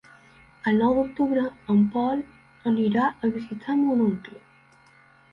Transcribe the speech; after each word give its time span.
El 0.69 0.77
nou 0.83 0.93
d'octubre 0.99 1.41
en 1.73 1.83
Pol 1.95 2.23
anirà 2.71 3.09
a 3.27 3.31
visitar 3.35 3.75
mon 3.83 4.01
oncle. 4.07 4.41